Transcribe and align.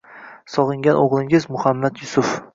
Sog’ingan 0.53 1.03
o’g’lingiz— 1.03 1.47
Muhammad 1.57 2.05
Yusuf. 2.07 2.35